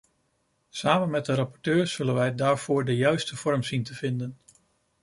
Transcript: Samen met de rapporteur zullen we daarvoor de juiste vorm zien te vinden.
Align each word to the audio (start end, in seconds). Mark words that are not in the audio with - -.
Samen 0.69 1.09
met 1.09 1.25
de 1.25 1.33
rapporteur 1.33 1.87
zullen 1.87 2.15
we 2.15 2.35
daarvoor 2.35 2.85
de 2.85 2.95
juiste 2.95 3.35
vorm 3.35 3.63
zien 3.63 3.83
te 3.83 3.95
vinden. 3.95 4.37